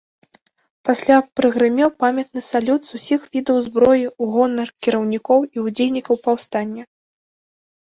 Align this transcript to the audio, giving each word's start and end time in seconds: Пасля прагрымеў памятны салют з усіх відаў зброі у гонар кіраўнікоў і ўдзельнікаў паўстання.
Пасля 0.87 1.17
прагрымеў 1.39 1.89
памятны 2.03 2.41
салют 2.51 2.81
з 2.89 2.95
усіх 3.01 3.21
відаў 3.37 3.57
зброі 3.67 4.05
у 4.09 4.23
гонар 4.39 4.67
кіраўнікоў 4.89 5.39
і 5.55 5.69
ўдзельнікаў 5.69 6.15
паўстання. 6.27 6.83